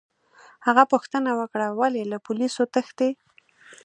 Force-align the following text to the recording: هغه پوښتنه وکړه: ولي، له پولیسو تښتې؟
هغه 0.65 0.83
پوښتنه 0.91 1.31
وکړه: 1.39 1.67
ولي، 1.79 2.03
له 2.11 2.17
پولیسو 2.25 2.63
تښتې؟ 2.73 3.09